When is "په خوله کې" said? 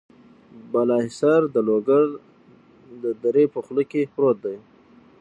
3.53-4.09